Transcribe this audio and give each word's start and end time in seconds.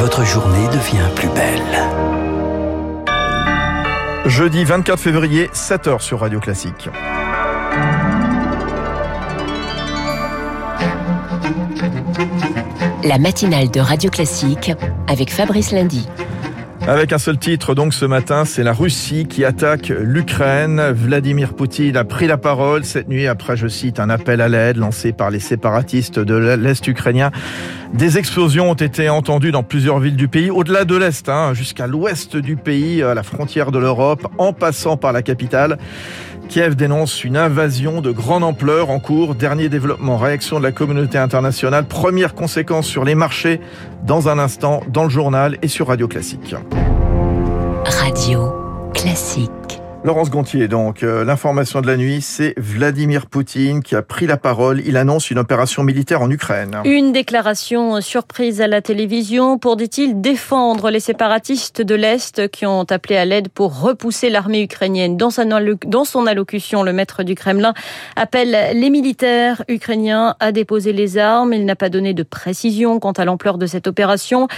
votre 0.00 0.24
journée 0.24 0.66
devient 0.68 1.10
plus 1.14 1.28
belle. 1.28 1.60
Jeudi 4.24 4.64
24 4.64 4.98
février, 4.98 5.48
7h 5.48 6.00
sur 6.00 6.20
Radio 6.20 6.40
Classique. 6.40 6.88
La 13.04 13.18
matinale 13.18 13.70
de 13.70 13.80
Radio 13.80 14.08
Classique 14.08 14.72
avec 15.06 15.30
Fabrice 15.30 15.70
Lundy. 15.70 16.08
Avec 16.90 17.12
un 17.12 17.18
seul 17.18 17.38
titre, 17.38 17.76
donc 17.76 17.94
ce 17.94 18.04
matin, 18.04 18.44
c'est 18.44 18.64
la 18.64 18.72
Russie 18.72 19.24
qui 19.28 19.44
attaque 19.44 19.92
l'Ukraine. 19.96 20.90
Vladimir 20.90 21.54
Poutine 21.54 21.96
a 21.96 22.02
pris 22.02 22.26
la 22.26 22.36
parole 22.36 22.84
cette 22.84 23.08
nuit 23.08 23.28
après, 23.28 23.56
je 23.56 23.68
cite, 23.68 24.00
un 24.00 24.10
appel 24.10 24.40
à 24.40 24.48
l'aide 24.48 24.76
lancé 24.76 25.12
par 25.12 25.30
les 25.30 25.38
séparatistes 25.38 26.18
de 26.18 26.34
l'Est 26.34 26.84
ukrainien. 26.88 27.30
Des 27.94 28.18
explosions 28.18 28.72
ont 28.72 28.74
été 28.74 29.08
entendues 29.08 29.52
dans 29.52 29.62
plusieurs 29.62 30.00
villes 30.00 30.16
du 30.16 30.26
pays, 30.26 30.50
au-delà 30.50 30.84
de 30.84 30.96
l'Est, 30.96 31.28
hein, 31.28 31.54
jusqu'à 31.54 31.86
l'Ouest 31.86 32.36
du 32.36 32.56
pays, 32.56 33.04
à 33.04 33.14
la 33.14 33.22
frontière 33.22 33.70
de 33.70 33.78
l'Europe, 33.78 34.26
en 34.38 34.52
passant 34.52 34.96
par 34.96 35.12
la 35.12 35.22
capitale. 35.22 35.78
Kiev 36.50 36.74
dénonce 36.74 37.22
une 37.22 37.36
invasion 37.36 38.00
de 38.00 38.10
grande 38.10 38.42
ampleur 38.42 38.90
en 38.90 38.98
cours. 38.98 39.36
Dernier 39.36 39.68
développement, 39.68 40.16
réaction 40.16 40.58
de 40.58 40.64
la 40.64 40.72
communauté 40.72 41.16
internationale. 41.16 41.86
Première 41.86 42.34
conséquence 42.34 42.88
sur 42.88 43.04
les 43.04 43.14
marchés 43.14 43.60
dans 44.04 44.28
un 44.28 44.36
instant 44.40 44.82
dans 44.88 45.04
le 45.04 45.10
journal 45.10 45.58
et 45.62 45.68
sur 45.68 45.86
Radio 45.86 46.08
Classique. 46.08 46.56
Radio 47.84 48.52
Classique. 48.92 49.79
Laurence 50.02 50.30
Gontier, 50.30 50.66
donc, 50.66 51.02
euh, 51.02 51.26
l'information 51.26 51.82
de 51.82 51.86
la 51.86 51.98
nuit, 51.98 52.22
c'est 52.22 52.54
Vladimir 52.56 53.26
Poutine 53.26 53.82
qui 53.82 53.94
a 53.94 54.00
pris 54.00 54.26
la 54.26 54.38
parole. 54.38 54.80
Il 54.86 54.96
annonce 54.96 55.30
une 55.30 55.38
opération 55.38 55.82
militaire 55.82 56.22
en 56.22 56.30
Ukraine. 56.30 56.78
Une 56.86 57.12
déclaration 57.12 58.00
surprise 58.00 58.62
à 58.62 58.66
la 58.66 58.80
télévision 58.80 59.58
pour, 59.58 59.76
dit-il, 59.76 60.22
défendre 60.22 60.90
les 60.90 61.00
séparatistes 61.00 61.82
de 61.82 61.94
l'Est 61.94 62.50
qui 62.50 62.64
ont 62.64 62.84
appelé 62.84 63.18
à 63.18 63.26
l'aide 63.26 63.50
pour 63.50 63.78
repousser 63.78 64.30
l'armée 64.30 64.62
ukrainienne. 64.62 65.18
Dans, 65.18 65.28
son 65.28 66.26
allocution, 66.26 66.82
le 66.82 66.94
maître 66.94 67.22
du 67.22 67.34
Kremlin 67.34 67.74
appelle 68.16 68.56
les 68.72 68.88
militaires 68.88 69.62
ukrainiens 69.68 70.34
à 70.40 70.50
déposer 70.50 70.94
les 70.94 71.18
armes. 71.18 71.52
Il 71.52 71.66
n'a 71.66 71.76
pas 71.76 71.90
donné 71.90 72.14
de 72.14 72.22
précision 72.22 73.00
quant 73.00 73.12
à 73.12 73.26
l'ampleur 73.26 73.58
de 73.58 73.66
cette 73.66 73.86
opération. 73.86 74.48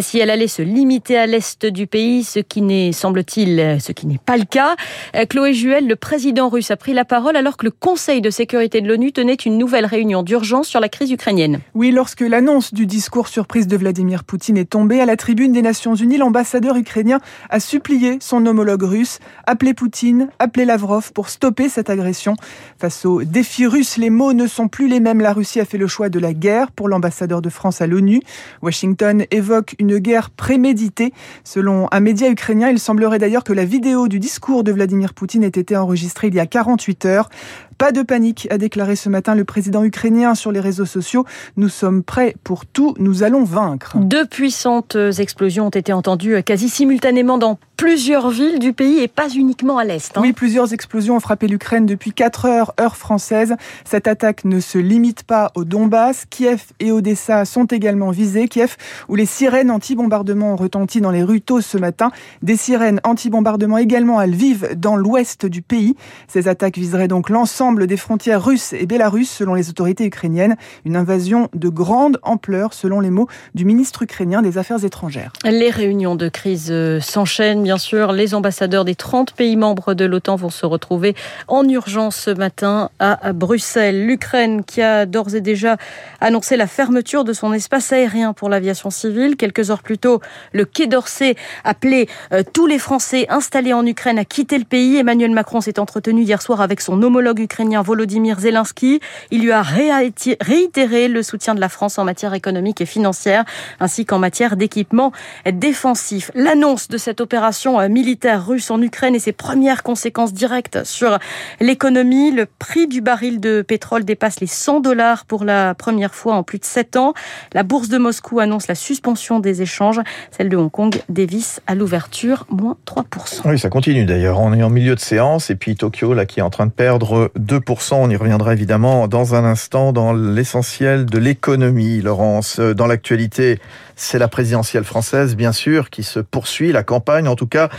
Si 0.00 0.18
elle 0.18 0.30
allait 0.30 0.48
se 0.48 0.62
limiter 0.62 1.16
à 1.16 1.26
l'Est 1.26 1.66
du 1.66 1.86
pays, 1.86 2.24
ce 2.24 2.40
qui 2.40 2.62
n'est, 2.62 2.90
semble-t-il, 2.90 3.78
ce 3.80 3.92
qui 3.92 4.08
n'est 4.08 4.18
pas 4.18 4.36
le 4.36 4.44
cas. 4.44 4.74
Euh, 5.14 5.24
Chloé 5.26 5.54
Juel, 5.54 5.86
le 5.86 5.96
président 5.96 6.48
russe, 6.48 6.70
a 6.70 6.76
pris 6.76 6.92
la 6.92 7.04
parole 7.04 7.36
alors 7.36 7.56
que 7.56 7.64
le 7.64 7.70
Conseil 7.70 8.20
de 8.20 8.30
sécurité 8.30 8.80
de 8.80 8.88
l'ONU 8.88 9.12
tenait 9.12 9.34
une 9.34 9.58
nouvelle 9.58 9.86
réunion 9.86 10.22
d'urgence 10.22 10.68
sur 10.68 10.80
la 10.80 10.88
crise 10.88 11.10
ukrainienne. 11.10 11.60
Oui, 11.74 11.90
lorsque 11.90 12.20
l'annonce 12.20 12.74
du 12.74 12.86
discours 12.86 13.28
surprise 13.28 13.66
de 13.66 13.76
Vladimir 13.76 14.24
Poutine 14.24 14.56
est 14.56 14.70
tombée 14.70 15.00
à 15.00 15.06
la 15.06 15.16
tribune 15.16 15.52
des 15.52 15.62
Nations 15.62 15.94
Unies, 15.94 16.18
l'ambassadeur 16.18 16.76
ukrainien 16.76 17.20
a 17.50 17.60
supplié 17.60 18.18
son 18.20 18.44
homologue 18.46 18.82
russe, 18.82 19.18
appelé 19.46 19.74
Poutine, 19.74 20.28
appelé 20.38 20.64
Lavrov 20.64 21.12
pour 21.12 21.28
stopper 21.28 21.68
cette 21.68 21.90
agression. 21.90 22.34
Face 22.78 23.04
aux 23.04 23.22
défis 23.22 23.66
russes, 23.66 23.96
les 23.96 24.10
mots 24.10 24.32
ne 24.32 24.46
sont 24.46 24.68
plus 24.68 24.88
les 24.88 25.00
mêmes. 25.00 25.20
La 25.20 25.32
Russie 25.32 25.60
a 25.60 25.64
fait 25.64 25.78
le 25.78 25.86
choix 25.86 26.08
de 26.08 26.18
la 26.18 26.32
guerre 26.32 26.70
pour 26.70 26.88
l'ambassadeur 26.88 27.42
de 27.42 27.48
France 27.48 27.80
à 27.80 27.86
l'ONU. 27.86 28.20
Washington 28.62 29.24
évoque 29.30 29.74
une 29.78 29.98
guerre 29.98 30.30
préméditée. 30.30 31.12
Selon 31.44 31.88
un 31.90 32.00
média 32.00 32.28
ukrainien, 32.28 32.70
il 32.70 32.78
semblerait 32.78 33.18
d'ailleurs 33.18 33.44
que 33.44 33.52
la 33.52 33.64
vidéo 33.64 34.08
du 34.08 34.18
discours 34.18 34.64
de 34.64 34.72
Vladimir 34.78 35.12
Poutine 35.12 35.42
ait 35.42 35.48
été 35.48 35.76
enregistré 35.76 36.28
il 36.28 36.34
y 36.34 36.40
a 36.40 36.46
48 36.46 37.04
heures. 37.04 37.30
Pas 37.78 37.92
de 37.92 38.02
panique, 38.02 38.48
a 38.50 38.58
déclaré 38.58 38.96
ce 38.96 39.08
matin 39.08 39.36
le 39.36 39.44
président 39.44 39.84
ukrainien 39.84 40.34
sur 40.34 40.50
les 40.50 40.58
réseaux 40.58 40.84
sociaux. 40.84 41.24
Nous 41.56 41.68
sommes 41.68 42.02
prêts 42.02 42.34
pour 42.42 42.66
tout, 42.66 42.94
nous 42.98 43.22
allons 43.22 43.44
vaincre. 43.44 43.96
Deux 43.96 44.26
puissantes 44.26 44.96
explosions 45.18 45.66
ont 45.66 45.70
été 45.70 45.92
entendues 45.92 46.42
quasi 46.42 46.68
simultanément 46.68 47.38
dans 47.38 47.56
plusieurs 47.76 48.30
villes 48.30 48.58
du 48.58 48.72
pays 48.72 48.98
et 48.98 49.06
pas 49.06 49.28
uniquement 49.28 49.78
à 49.78 49.84
l'Est. 49.84 50.18
Hein. 50.18 50.22
Oui, 50.22 50.32
plusieurs 50.32 50.72
explosions 50.72 51.14
ont 51.14 51.20
frappé 51.20 51.46
l'Ukraine 51.46 51.86
depuis 51.86 52.12
4 52.12 52.46
heures, 52.46 52.74
heure 52.80 52.96
française. 52.96 53.54
Cette 53.84 54.08
attaque 54.08 54.44
ne 54.44 54.58
se 54.58 54.78
limite 54.78 55.22
pas 55.22 55.52
au 55.54 55.64
Donbass. 55.64 56.24
Kiev 56.28 56.64
et 56.80 56.90
Odessa 56.90 57.44
sont 57.44 57.66
également 57.66 58.10
visés. 58.10 58.48
Kiev, 58.48 58.76
où 59.08 59.14
les 59.14 59.26
sirènes 59.26 59.70
anti-bombardement 59.70 60.54
ont 60.54 60.56
retenti 60.56 61.00
dans 61.00 61.12
les 61.12 61.22
rues 61.22 61.40
tôt 61.40 61.60
ce 61.60 61.78
matin. 61.78 62.10
Des 62.42 62.56
sirènes 62.56 63.00
anti-bombardement 63.04 63.78
également 63.78 64.18
à 64.18 64.26
Lviv, 64.26 64.74
dans 64.76 64.96
l'ouest 64.96 65.46
du 65.46 65.62
pays. 65.62 65.94
Ces 66.26 66.48
attaques 66.48 66.78
viseraient 66.78 67.06
donc 67.06 67.30
l'ensemble 67.30 67.67
des 67.76 67.96
frontières 67.96 68.44
russes 68.44 68.72
et 68.72 68.86
bélarusses 68.86 69.30
selon 69.30 69.54
les 69.54 69.68
autorités 69.68 70.04
ukrainiennes. 70.04 70.56
Une 70.84 70.96
invasion 70.96 71.48
de 71.54 71.68
grande 71.68 72.18
ampleur 72.22 72.72
selon 72.72 73.00
les 73.00 73.10
mots 73.10 73.28
du 73.54 73.64
ministre 73.64 74.02
ukrainien 74.02 74.42
des 74.42 74.58
Affaires 74.58 74.84
étrangères. 74.84 75.32
Les 75.44 75.70
réunions 75.70 76.16
de 76.16 76.28
crise 76.28 76.68
euh, 76.70 77.00
s'enchaînent 77.00 77.62
bien 77.62 77.78
sûr. 77.78 78.12
Les 78.12 78.34
ambassadeurs 78.34 78.84
des 78.84 78.94
30 78.94 79.32
pays 79.32 79.56
membres 79.56 79.94
de 79.94 80.04
l'OTAN 80.04 80.36
vont 80.36 80.50
se 80.50 80.66
retrouver 80.66 81.14
en 81.46 81.68
urgence 81.68 82.16
ce 82.16 82.30
matin 82.30 82.90
à 82.98 83.32
Bruxelles. 83.32 84.06
L'Ukraine 84.06 84.64
qui 84.64 84.82
a 84.82 85.06
d'ores 85.06 85.34
et 85.34 85.40
déjà 85.40 85.76
annoncé 86.20 86.56
la 86.56 86.66
fermeture 86.66 87.24
de 87.24 87.32
son 87.32 87.52
espace 87.52 87.92
aérien 87.92 88.32
pour 88.32 88.48
l'aviation 88.48 88.90
civile. 88.90 89.36
Quelques 89.36 89.70
heures 89.70 89.82
plus 89.82 89.98
tôt, 89.98 90.20
le 90.52 90.64
Quai 90.64 90.86
d'Orsay 90.86 91.36
appelait 91.64 92.06
euh, 92.32 92.42
tous 92.52 92.66
les 92.66 92.78
Français 92.78 93.26
installés 93.28 93.72
en 93.72 93.84
Ukraine 93.84 94.18
à 94.18 94.24
quitter 94.24 94.58
le 94.58 94.64
pays. 94.64 94.96
Emmanuel 94.96 95.30
Macron 95.30 95.60
s'est 95.60 95.78
entretenu 95.78 96.22
hier 96.22 96.40
soir 96.40 96.60
avec 96.60 96.80
son 96.80 97.02
homologue 97.02 97.40
ukrainien 97.40 97.57
Volodymyr 97.58 98.38
Zelensky. 98.40 99.00
Il 99.30 99.42
lui 99.42 99.52
a 99.52 99.62
réitéré 99.62 101.08
le 101.08 101.22
soutien 101.22 101.54
de 101.54 101.60
la 101.60 101.68
France 101.68 101.98
en 101.98 102.04
matière 102.04 102.34
économique 102.34 102.80
et 102.80 102.86
financière, 102.86 103.44
ainsi 103.80 104.06
qu'en 104.06 104.18
matière 104.18 104.56
d'équipement 104.56 105.12
défensif. 105.50 106.30
L'annonce 106.34 106.88
de 106.88 106.98
cette 106.98 107.20
opération 107.20 107.80
euh, 107.80 107.88
militaire 107.88 108.46
russe 108.46 108.70
en 108.70 108.80
Ukraine 108.80 109.14
et 109.14 109.18
ses 109.18 109.32
premières 109.32 109.82
conséquences 109.82 110.32
directes 110.32 110.84
sur 110.84 111.18
l'économie. 111.60 112.30
Le 112.30 112.46
prix 112.46 112.86
du 112.86 113.00
baril 113.00 113.40
de 113.40 113.62
pétrole 113.62 114.04
dépasse 114.04 114.40
les 114.40 114.46
100 114.46 114.80
dollars 114.80 115.24
pour 115.24 115.44
la 115.44 115.74
première 115.74 116.14
fois 116.14 116.34
en 116.34 116.42
plus 116.42 116.58
de 116.58 116.64
7 116.64 116.96
ans. 116.96 117.14
La 117.52 117.62
bourse 117.62 117.88
de 117.88 117.98
Moscou 117.98 118.40
annonce 118.40 118.68
la 118.68 118.74
suspension 118.74 119.40
des 119.40 119.62
échanges. 119.62 120.00
Celle 120.30 120.48
de 120.48 120.56
Hong 120.56 120.70
Kong 120.70 121.00
dévisse 121.08 121.60
à 121.66 121.74
l'ouverture, 121.74 122.46
moins 122.50 122.76
3%. 122.86 123.40
Oui, 123.44 123.58
ça 123.58 123.68
continue 123.68 124.04
d'ailleurs. 124.04 124.40
On 124.40 124.52
est 124.52 124.62
en 124.62 124.70
milieu 124.70 124.94
de 124.94 125.00
séance 125.00 125.50
et 125.50 125.56
puis 125.56 125.76
Tokyo, 125.76 126.14
là, 126.14 126.26
qui 126.26 126.40
est 126.40 126.42
en 126.42 126.50
train 126.50 126.66
de 126.66 126.70
perdre 126.70 127.30
2%. 127.48 127.94
On 127.94 128.10
y 128.10 128.16
reviendra 128.16 128.52
évidemment 128.52 129.08
dans 129.08 129.34
un 129.34 129.44
instant 129.44 129.92
dans 129.92 130.12
l'essentiel 130.12 131.06
de 131.06 131.18
l'économie, 131.18 132.02
Laurence. 132.02 132.60
Dans 132.60 132.86
l'actualité, 132.86 133.58
c'est 133.96 134.18
la 134.18 134.28
présidentielle 134.28 134.84
française, 134.84 135.34
bien 135.34 135.52
sûr, 135.52 135.88
qui 135.88 136.02
se 136.02 136.20
poursuit, 136.20 136.72
la 136.72 136.82
campagne 136.82 137.26
en 137.26 137.36
tout 137.36 137.46
cas. 137.46 137.70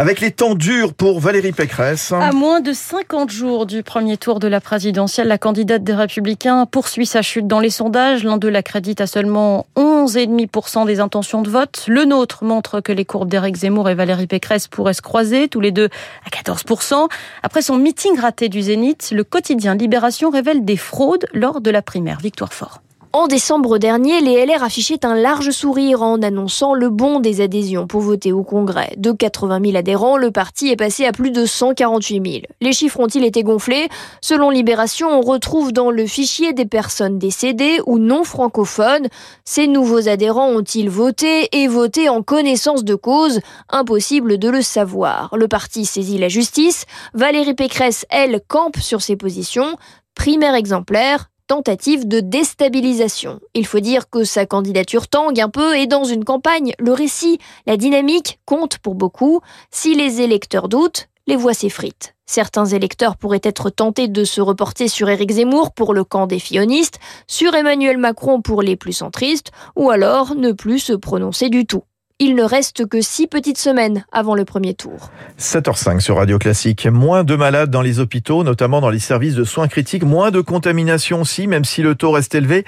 Avec 0.00 0.22
les 0.22 0.30
temps 0.30 0.54
durs 0.54 0.94
pour 0.94 1.20
Valérie 1.20 1.52
Pécresse. 1.52 2.10
À 2.12 2.32
moins 2.32 2.62
de 2.62 2.72
50 2.72 3.30
jours 3.30 3.66
du 3.66 3.82
premier 3.82 4.16
tour 4.16 4.40
de 4.40 4.48
la 4.48 4.58
présidentielle, 4.58 5.28
la 5.28 5.36
candidate 5.36 5.84
des 5.84 5.92
Républicains 5.92 6.64
poursuit 6.64 7.04
sa 7.04 7.20
chute 7.20 7.46
dans 7.46 7.60
les 7.60 7.68
sondages. 7.68 8.24
L'un 8.24 8.38
d'eux 8.38 8.48
l'accrédite 8.48 9.02
à 9.02 9.06
seulement 9.06 9.66
11,5% 9.76 10.86
des 10.86 11.00
intentions 11.00 11.42
de 11.42 11.50
vote. 11.50 11.84
Le 11.86 12.06
nôtre 12.06 12.44
montre 12.44 12.80
que 12.80 12.92
les 12.92 13.04
courbes 13.04 13.28
d'Éric 13.28 13.56
Zemmour 13.56 13.90
et 13.90 13.94
Valérie 13.94 14.26
Pécresse 14.26 14.68
pourraient 14.68 14.94
se 14.94 15.02
croiser, 15.02 15.48
tous 15.48 15.60
les 15.60 15.70
deux 15.70 15.90
à 16.24 16.30
14%. 16.30 17.06
Après 17.42 17.60
son 17.60 17.76
meeting 17.76 18.18
raté 18.18 18.48
du 18.48 18.62
Zénith, 18.62 19.10
le 19.14 19.22
quotidien 19.22 19.74
Libération 19.74 20.30
révèle 20.30 20.64
des 20.64 20.78
fraudes 20.78 21.26
lors 21.34 21.60
de 21.60 21.70
la 21.70 21.82
primaire. 21.82 22.20
Victoire 22.22 22.54
Fort. 22.54 22.80
En 23.12 23.26
décembre 23.26 23.78
dernier, 23.78 24.20
les 24.20 24.46
LR 24.46 24.62
affichaient 24.62 25.04
un 25.04 25.16
large 25.16 25.50
sourire 25.50 26.00
en 26.00 26.22
annonçant 26.22 26.74
le 26.74 26.90
bon 26.90 27.18
des 27.18 27.40
adhésions 27.40 27.88
pour 27.88 28.02
voter 28.02 28.30
au 28.30 28.44
Congrès. 28.44 28.94
De 28.98 29.10
80 29.10 29.58
000 29.64 29.76
adhérents, 29.76 30.16
le 30.16 30.30
parti 30.30 30.68
est 30.68 30.76
passé 30.76 31.06
à 31.06 31.10
plus 31.10 31.32
de 31.32 31.44
148 31.44 32.32
000. 32.32 32.44
Les 32.60 32.72
chiffres 32.72 33.00
ont-ils 33.00 33.24
été 33.24 33.42
gonflés? 33.42 33.88
Selon 34.20 34.48
Libération, 34.50 35.08
on 35.08 35.22
retrouve 35.22 35.72
dans 35.72 35.90
le 35.90 36.06
fichier 36.06 36.52
des 36.52 36.66
personnes 36.66 37.18
décédées 37.18 37.80
ou 37.84 37.98
non 37.98 38.22
francophones. 38.22 39.08
Ces 39.44 39.66
nouveaux 39.66 40.08
adhérents 40.08 40.50
ont-ils 40.50 40.88
voté 40.88 41.48
et 41.50 41.66
voté 41.66 42.08
en 42.08 42.22
connaissance 42.22 42.84
de 42.84 42.94
cause? 42.94 43.40
Impossible 43.70 44.38
de 44.38 44.50
le 44.50 44.62
savoir. 44.62 45.36
Le 45.36 45.48
parti 45.48 45.84
saisit 45.84 46.18
la 46.18 46.28
justice. 46.28 46.86
Valérie 47.14 47.54
Pécresse, 47.54 48.06
elle, 48.08 48.40
campe 48.46 48.78
sur 48.78 49.02
ses 49.02 49.16
positions. 49.16 49.76
Primaire 50.14 50.54
exemplaire, 50.54 51.29
tentative 51.50 52.06
de 52.06 52.20
déstabilisation. 52.20 53.40
Il 53.54 53.66
faut 53.66 53.80
dire 53.80 54.08
que 54.08 54.22
sa 54.22 54.46
candidature 54.46 55.08
tangue 55.08 55.40
un 55.40 55.48
peu 55.48 55.76
et 55.76 55.88
dans 55.88 56.04
une 56.04 56.24
campagne, 56.24 56.74
le 56.78 56.92
récit, 56.92 57.40
la 57.66 57.76
dynamique 57.76 58.38
compte 58.44 58.78
pour 58.78 58.94
beaucoup. 58.94 59.40
Si 59.72 59.96
les 59.96 60.20
électeurs 60.20 60.68
doutent, 60.68 61.08
les 61.26 61.34
voix 61.34 61.52
s'effritent. 61.52 62.14
Certains 62.24 62.66
électeurs 62.66 63.16
pourraient 63.16 63.40
être 63.42 63.68
tentés 63.68 64.06
de 64.06 64.22
se 64.22 64.40
reporter 64.40 64.86
sur 64.86 65.08
Éric 65.08 65.32
Zemmour 65.32 65.72
pour 65.72 65.92
le 65.92 66.04
camp 66.04 66.28
des 66.28 66.38
fionistes, 66.38 67.00
sur 67.26 67.52
Emmanuel 67.56 67.98
Macron 67.98 68.42
pour 68.42 68.62
les 68.62 68.76
plus 68.76 68.92
centristes, 68.92 69.50
ou 69.74 69.90
alors 69.90 70.36
ne 70.36 70.52
plus 70.52 70.78
se 70.78 70.92
prononcer 70.92 71.48
du 71.48 71.66
tout. 71.66 71.82
Il 72.22 72.34
ne 72.34 72.42
reste 72.42 72.86
que 72.86 73.00
six 73.00 73.26
petites 73.26 73.56
semaines 73.56 74.04
avant 74.12 74.34
le 74.34 74.44
premier 74.44 74.74
tour. 74.74 75.10
7h05 75.38 76.00
sur 76.00 76.16
Radio 76.18 76.38
Classique. 76.38 76.86
Moins 76.86 77.24
de 77.24 77.34
malades 77.34 77.70
dans 77.70 77.80
les 77.80 77.98
hôpitaux, 77.98 78.44
notamment 78.44 78.82
dans 78.82 78.90
les 78.90 78.98
services 78.98 79.34
de 79.34 79.42
soins 79.42 79.68
critiques. 79.68 80.04
Moins 80.04 80.30
de 80.30 80.42
contamination 80.42 81.22
aussi, 81.22 81.46
même 81.46 81.64
si 81.64 81.80
le 81.80 81.94
taux 81.94 82.10
reste 82.10 82.34
élevé. 82.34 82.66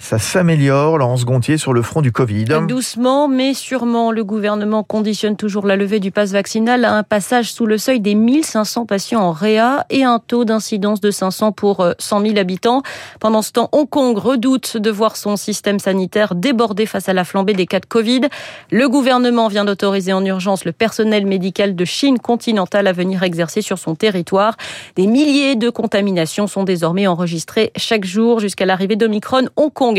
Ça 0.00 0.18
s'améliore, 0.18 0.96
Laurence 0.96 1.26
Gontier, 1.26 1.58
sur 1.58 1.74
le 1.74 1.82
front 1.82 2.00
du 2.00 2.10
Covid. 2.10 2.46
Doucement, 2.66 3.28
mais 3.28 3.52
sûrement, 3.52 4.12
le 4.12 4.24
gouvernement 4.24 4.82
conditionne 4.82 5.36
toujours 5.36 5.66
la 5.66 5.76
levée 5.76 6.00
du 6.00 6.10
pass 6.10 6.32
vaccinal 6.32 6.86
à 6.86 6.94
un 6.94 7.02
passage 7.02 7.52
sous 7.52 7.66
le 7.66 7.76
seuil 7.76 8.00
des 8.00 8.14
1500 8.14 8.86
patients 8.86 9.20
en 9.20 9.30
réa 9.30 9.84
et 9.90 10.02
un 10.02 10.18
taux 10.18 10.46
d'incidence 10.46 11.02
de 11.02 11.10
500 11.10 11.52
pour 11.52 11.86
100 11.98 12.22
000 12.22 12.38
habitants. 12.38 12.82
Pendant 13.20 13.42
ce 13.42 13.52
temps, 13.52 13.68
Hong 13.72 13.88
Kong 13.88 14.16
redoute 14.16 14.78
de 14.78 14.90
voir 14.90 15.16
son 15.16 15.36
système 15.36 15.78
sanitaire 15.78 16.34
déborder 16.34 16.86
face 16.86 17.10
à 17.10 17.12
la 17.12 17.24
flambée 17.24 17.52
des 17.52 17.66
cas 17.66 17.78
de 17.78 17.86
Covid. 17.86 18.22
Le 18.70 18.88
gouvernement 18.88 19.48
vient 19.48 19.66
d'autoriser 19.66 20.14
en 20.14 20.24
urgence 20.24 20.64
le 20.64 20.72
personnel 20.72 21.26
médical 21.26 21.76
de 21.76 21.84
Chine 21.84 22.18
continentale 22.18 22.86
à 22.86 22.92
venir 22.92 23.22
exercer 23.22 23.60
sur 23.60 23.78
son 23.78 23.94
territoire. 23.94 24.56
Des 24.96 25.06
milliers 25.06 25.56
de 25.56 25.68
contaminations 25.68 26.46
sont 26.46 26.64
désormais 26.64 27.06
enregistrées 27.06 27.70
chaque 27.76 28.06
jour 28.06 28.40
jusqu'à 28.40 28.64
l'arrivée 28.64 28.96
d'Omicron. 28.96 29.44
Hong 29.56 29.70
Kong 29.70 29.89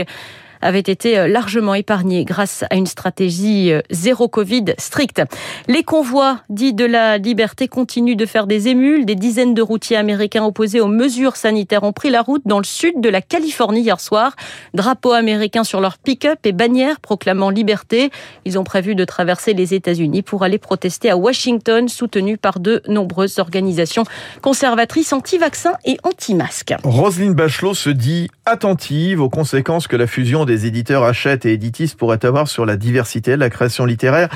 avait 0.61 0.79
été 0.79 1.17
euh, 1.17 1.27
largement 1.27 1.73
épargné 1.73 2.23
grâce 2.23 2.63
à 2.69 2.75
une 2.75 2.85
stratégie 2.85 3.71
euh, 3.71 3.81
zéro 3.89 4.27
Covid 4.27 4.65
stricte. 4.77 5.21
Les 5.67 5.83
convois 5.83 6.39
dits 6.49 6.73
de 6.73 6.85
la 6.85 7.17
liberté 7.17 7.67
continuent 7.67 8.15
de 8.15 8.25
faire 8.25 8.47
des 8.47 8.67
émules. 8.67 9.05
Des 9.05 9.15
dizaines 9.15 9.53
de 9.53 9.61
routiers 9.61 9.97
américains 9.97 10.43
opposés 10.43 10.79
aux 10.79 10.87
mesures 10.87 11.35
sanitaires 11.35 11.83
ont 11.83 11.93
pris 11.93 12.09
la 12.09 12.21
route 12.21 12.43
dans 12.45 12.59
le 12.59 12.63
sud 12.63 13.01
de 13.01 13.09
la 13.09 13.21
Californie 13.21 13.81
hier 13.81 13.99
soir. 13.99 14.35
Drapeaux 14.73 15.13
américains 15.13 15.63
sur 15.63 15.81
leur 15.81 15.97
pick-up 15.97 16.39
et 16.45 16.51
bannières 16.51 16.99
proclamant 16.99 17.49
liberté. 17.49 18.11
Ils 18.45 18.59
ont 18.59 18.63
prévu 18.63 18.95
de 18.95 19.05
traverser 19.05 19.53
les 19.53 19.73
États-Unis 19.73 20.21
pour 20.21 20.43
aller 20.43 20.57
protester 20.57 21.09
à 21.09 21.17
Washington, 21.17 21.89
soutenus 21.89 22.37
par 22.41 22.59
de 22.59 22.81
nombreuses 22.87 23.39
organisations 23.39 24.03
conservatrices 24.41 25.13
anti-vaccins 25.13 25.73
et 25.85 25.97
anti-masques. 26.03 26.73
Roselyne 26.83 27.33
Bachelot 27.33 27.73
se 27.73 27.89
dit 27.89 28.29
attentive 28.51 29.21
aux 29.21 29.29
conséquences 29.29 29.87
que 29.87 29.95
la 29.95 30.07
fusion 30.07 30.43
des 30.43 30.65
éditeurs 30.65 31.03
Hachette 31.03 31.45
et 31.45 31.53
Editis 31.53 31.93
pourraient 31.97 32.25
avoir 32.25 32.49
sur 32.49 32.65
la 32.65 32.75
diversité 32.75 33.31
de 33.31 33.37
la 33.37 33.49
création 33.49 33.85
littéraire, 33.85 34.27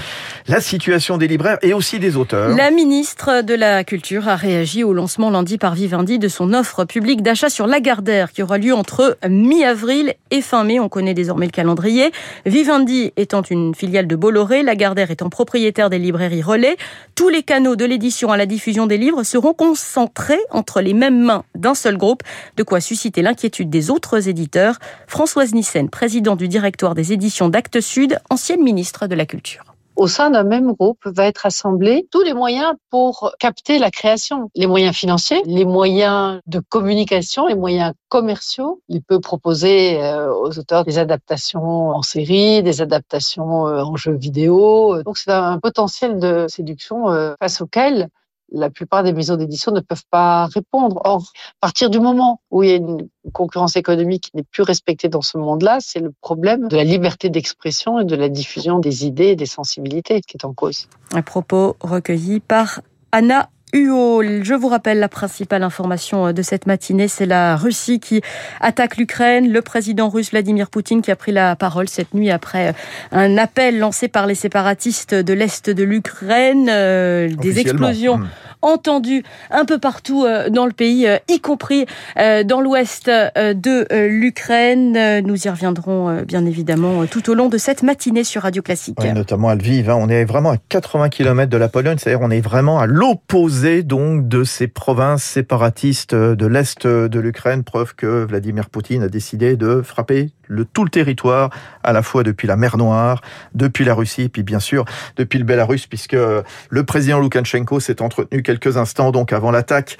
la 0.47 0.61
situation 0.61 1.17
des 1.17 1.27
libraires 1.27 1.57
et 1.61 1.73
aussi 1.73 1.99
des 1.99 2.15
auteurs. 2.15 2.55
La 2.55 2.71
ministre 2.71 3.41
de 3.41 3.53
la 3.53 3.83
Culture 3.83 4.29
a 4.29 4.37
réagi 4.37 4.85
au 4.85 4.93
lancement 4.93 5.29
lundi 5.29 5.57
par 5.57 5.75
Vivendi 5.75 6.17
de 6.17 6.29
son 6.29 6.53
offre 6.53 6.85
publique 6.85 7.23
d'achat 7.23 7.49
sur 7.49 7.67
Lagardère 7.67 8.31
qui 8.31 8.41
aura 8.41 8.57
lieu 8.57 8.73
entre 8.73 9.17
mi-avril 9.27 10.13
et 10.31 10.41
fin 10.41 10.63
mai. 10.63 10.79
On 10.79 10.87
connaît 10.87 11.13
désormais 11.13 11.47
le 11.47 11.51
calendrier. 11.51 12.13
Vivendi 12.45 13.11
étant 13.17 13.41
une 13.41 13.75
filiale 13.75 14.07
de 14.07 14.15
Bolloré, 14.15 14.63
Lagardère 14.63 15.11
étant 15.11 15.29
propriétaire 15.29 15.89
des 15.89 15.99
librairies 15.99 16.41
Relais, 16.41 16.77
tous 17.15 17.27
les 17.27 17.43
canaux 17.43 17.75
de 17.75 17.83
l'édition 17.83 18.31
à 18.31 18.37
la 18.37 18.45
diffusion 18.45 18.87
des 18.87 18.97
livres 18.97 19.23
seront 19.23 19.53
concentrés 19.53 20.39
entre 20.51 20.79
les 20.79 20.93
mêmes 20.93 21.21
mains 21.21 21.43
d'un 21.53 21.75
seul 21.75 21.97
groupe, 21.97 22.23
de 22.55 22.63
quoi 22.63 22.79
susciter 22.79 23.21
l'inquiétude 23.21 23.69
des 23.69 23.89
autres 23.89 24.04
éditeurs. 24.13 24.77
Françoise 25.07 25.53
Nissen, 25.53 25.89
président 25.89 26.35
du 26.35 26.47
directoire 26.47 26.95
des 26.95 27.13
éditions 27.13 27.49
d'Actes 27.49 27.81
Sud, 27.81 28.19
ancienne 28.29 28.63
ministre 28.63 29.07
de 29.07 29.15
la 29.15 29.25
Culture 29.25 29.75
au 29.95 30.07
sein 30.07 30.29
d'un 30.29 30.43
même 30.43 30.73
groupe 30.73 30.99
va 31.05 31.25
être 31.25 31.45
assemblés 31.45 32.07
tous 32.11 32.21
les 32.21 32.33
moyens 32.33 32.73
pour 32.89 33.33
capter 33.39 33.79
la 33.79 33.91
création. 33.91 34.49
Les 34.55 34.67
moyens 34.67 34.95
financiers, 34.95 35.41
les 35.45 35.65
moyens 35.65 36.41
de 36.47 36.59
communication, 36.59 37.47
les 37.47 37.55
moyens 37.55 37.93
commerciaux. 38.09 38.81
Il 38.89 39.01
peut 39.01 39.19
proposer 39.19 40.01
euh, 40.01 40.33
aux 40.33 40.57
auteurs 40.59 40.83
des 40.83 40.97
adaptations 40.97 41.89
en 41.89 42.01
série, 42.01 42.61
des 42.63 42.81
adaptations 42.81 43.67
euh, 43.67 43.83
en 43.83 43.95
jeux 43.95 44.15
vidéo. 44.15 45.01
Donc 45.03 45.17
c'est 45.17 45.31
un 45.31 45.59
potentiel 45.59 46.19
de 46.19 46.47
séduction 46.49 47.09
euh, 47.09 47.33
face 47.39 47.61
auquel 47.61 48.09
la 48.55 48.69
plupart 48.69 49.03
des 49.03 49.13
maisons 49.13 49.35
d'édition 49.35 49.71
ne 49.71 49.81
peuvent 49.81 50.05
pas 50.09 50.45
répondre. 50.45 51.01
Or, 51.03 51.31
à 51.61 51.67
partir 51.67 51.89
du 51.89 51.99
moment 51.99 52.41
où 52.49 52.63
il 52.63 52.69
y 52.69 52.73
a 52.73 52.77
une 52.77 53.07
concurrence 53.33 53.75
économique 53.75 54.23
qui 54.23 54.37
n'est 54.37 54.43
plus 54.43 54.63
respectée 54.63 55.09
dans 55.09 55.21
ce 55.21 55.37
monde-là, 55.37 55.77
c'est 55.81 55.99
le 55.99 56.11
problème 56.21 56.67
de 56.67 56.77
la 56.77 56.83
liberté 56.83 57.29
d'expression 57.29 57.99
et 57.99 58.05
de 58.05 58.15
la 58.15 58.29
diffusion 58.29 58.79
des 58.79 59.05
idées 59.05 59.27
et 59.27 59.35
des 59.35 59.45
sensibilités 59.45 60.21
qui 60.21 60.37
est 60.37 60.45
en 60.45 60.53
cause. 60.53 60.87
Un 61.13 61.21
propos 61.21 61.75
recueilli 61.81 62.39
par 62.39 62.81
Anna 63.11 63.49
je 63.75 64.53
vous 64.53 64.67
rappelle 64.67 64.99
la 64.99 65.09
principale 65.09 65.63
information 65.63 66.31
de 66.31 66.41
cette 66.41 66.65
matinée, 66.65 67.07
c'est 67.07 67.25
la 67.25 67.55
Russie 67.57 67.99
qui 67.99 68.21
attaque 68.61 68.97
l'Ukraine. 68.97 69.51
Le 69.51 69.61
président 69.61 70.09
russe 70.09 70.31
Vladimir 70.31 70.69
Poutine 70.69 71.01
qui 71.01 71.11
a 71.11 71.15
pris 71.15 71.31
la 71.31 71.55
parole 71.55 71.89
cette 71.89 72.13
nuit 72.13 72.31
après 72.31 72.73
un 73.11 73.37
appel 73.37 73.79
lancé 73.79 74.07
par 74.07 74.27
les 74.27 74.35
séparatistes 74.35 75.13
de 75.13 75.33
l'Est 75.33 75.69
de 75.69 75.83
l'Ukraine. 75.83 76.69
Euh, 76.69 77.29
des 77.35 77.59
explosions. 77.59 78.19
Hmm 78.19 78.27
entendu 78.65 79.23
un 79.51 79.65
peu 79.65 79.77
partout 79.79 80.25
euh, 80.25 80.49
dans 80.49 80.65
le 80.65 80.71
pays, 80.71 81.07
euh, 81.07 81.17
y 81.29 81.39
compris 81.39 81.85
euh, 82.17 82.43
dans 82.43 82.61
l'ouest 82.61 83.07
de 83.07 84.07
l'Ukraine. 84.07 85.21
Nous 85.25 85.47
y 85.47 85.49
reviendrons 85.49 86.23
bien 86.23 86.45
évidemment 86.45 87.05
tout 87.05 87.29
au 87.29 87.33
long 87.33 87.49
de 87.49 87.57
cette 87.57 87.83
matinée 87.83 88.23
sur 88.23 88.41
Radio 88.41 88.61
Classique. 88.61 88.97
notamment 89.13 89.49
à 89.49 89.55
Lviv. 89.55 89.89
Hein. 89.89 89.97
On 89.99 90.09
est 90.09 90.25
vraiment 90.25 90.51
à 90.51 90.57
80 90.57 91.09
km 91.09 91.49
de 91.49 91.57
la 91.57 91.67
Pologne, 91.67 91.97
c'est-à-dire 91.99 92.25
on 92.25 92.31
est 92.31 92.41
vraiment 92.41 92.79
à 92.79 92.87
l'opposé 92.87 93.83
donc 93.83 94.27
de 94.27 94.43
ces 94.43 94.67
provinces 94.67 95.23
séparatistes 95.23 96.15
de 96.15 96.45
l'est 96.45 96.87
de 96.87 97.19
l'Ukraine. 97.19 97.63
Preuve 97.63 97.95
que 97.95 98.25
Vladimir 98.25 98.69
Poutine 98.69 99.03
a 99.03 99.09
décidé 99.09 99.55
de 99.55 99.81
frapper 99.81 100.31
le, 100.47 100.65
tout 100.65 100.83
le 100.83 100.89
territoire, 100.89 101.49
à 101.83 101.93
la 101.93 102.01
fois 102.01 102.23
depuis 102.23 102.47
la 102.47 102.55
mer 102.55 102.77
Noire, 102.77 103.21
depuis 103.53 103.85
la 103.85 103.93
Russie, 103.93 104.29
puis 104.29 104.43
bien 104.43 104.59
sûr 104.59 104.85
depuis 105.15 105.39
le 105.39 105.45
Bélarus, 105.45 105.87
puisque 105.87 106.13
le 106.15 106.83
président 106.83 107.19
Loukachenko 107.19 107.79
s'est 107.79 108.01
entretenu 108.01 108.43
quelques 108.43 108.77
instants 108.77 109.11
donc 109.11 109.33
avant 109.33 109.51
l'attaque 109.51 109.97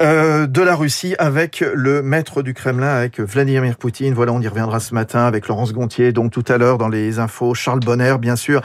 euh, 0.00 0.46
de 0.46 0.62
la 0.62 0.74
Russie 0.74 1.14
avec 1.18 1.64
le 1.74 2.02
maître 2.02 2.42
du 2.42 2.54
Kremlin, 2.54 2.88
avec 2.88 3.20
Vladimir 3.20 3.76
Poutine. 3.76 4.14
Voilà, 4.14 4.32
on 4.32 4.40
y 4.40 4.48
reviendra 4.48 4.80
ce 4.80 4.94
matin 4.94 5.24
avec 5.24 5.48
Laurence 5.48 5.72
Gontier, 5.72 6.12
donc 6.12 6.32
tout 6.32 6.44
à 6.48 6.58
l'heure 6.58 6.78
dans 6.78 6.88
les 6.88 7.18
infos, 7.18 7.54
Charles 7.54 7.80
Bonner, 7.80 8.16
bien 8.20 8.36
sûr, 8.36 8.60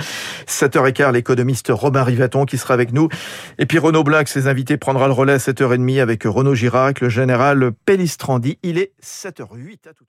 7h15, 0.48 1.12
l'économiste 1.12 1.68
Robin 1.70 2.04
Rivaton 2.04 2.46
qui 2.46 2.58
sera 2.58 2.74
avec 2.74 2.94
nous. 2.94 3.10
Et 3.58 3.66
puis 3.66 3.80
Renaud 3.80 4.04
Black, 4.04 4.28
ses 4.28 4.48
invités, 4.48 4.78
prendra 4.78 5.08
le 5.08 5.14
relais 5.14 5.34
à 5.34 5.38
7h30 5.38 6.02
avec 6.02 6.24
Renaud 6.24 6.56
Girac, 6.56 7.02
le 7.02 7.10
général 7.10 7.72
Pellistrandi. 7.86 8.60
Il 8.64 8.78
est 8.78 8.94
7h08 9.02 9.90
à 9.90 9.94
tout 9.94 10.06